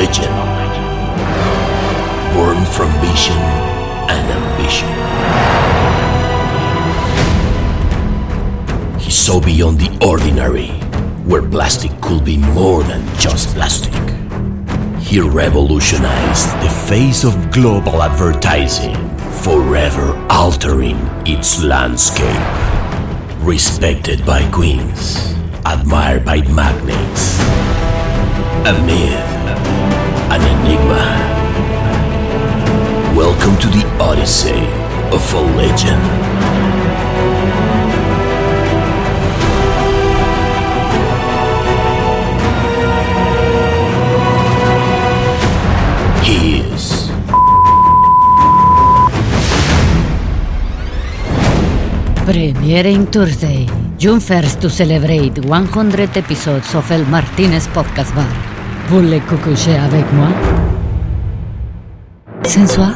religion 0.00 0.32
born 2.32 2.64
from 2.64 2.90
vision 3.00 3.36
and 4.08 4.24
ambition. 4.40 4.88
He 8.98 9.10
saw 9.10 9.40
beyond 9.40 9.78
the 9.78 9.90
ordinary, 10.06 10.68
where 11.28 11.42
plastic 11.42 11.92
could 12.00 12.24
be 12.24 12.38
more 12.38 12.82
than 12.82 13.02
just 13.18 13.54
plastic. 13.54 13.92
He 15.00 15.20
revolutionized 15.20 16.48
the 16.62 16.70
face 16.88 17.24
of 17.24 17.50
global 17.50 18.02
advertising, 18.02 18.96
forever 19.42 20.16
altering 20.30 20.96
its 21.26 21.62
landscape. 21.62 22.46
Respected 23.42 24.24
by 24.24 24.50
queens, 24.50 25.34
admired 25.66 26.24
by 26.24 26.40
magnates, 26.48 27.38
a 28.64 28.72
myth 28.86 29.79
an 30.30 30.42
enigma. 30.42 31.02
Welcome 33.16 33.58
to 33.58 33.68
the 33.68 33.84
Odyssey 33.98 34.62
of 35.10 35.34
a 35.34 35.40
legend. 35.58 36.30
Premiering 52.24 53.10
Thursday, 53.10 53.66
June 53.98 54.20
1st 54.20 54.60
to 54.60 54.70
celebrate 54.70 55.44
100 55.44 56.16
episodes 56.16 56.72
of 56.76 56.88
El 56.92 57.04
Martinez 57.06 57.66
Podcast 57.66 58.14
Bar. 58.14 58.59
Vous 58.90 59.02
les 59.02 59.20
cococher 59.20 59.76
avec 59.76 60.04
moi. 60.12 60.26
Ce 62.44 62.66
soir 62.66 62.90